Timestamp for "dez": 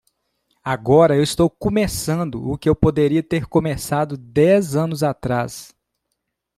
4.17-4.75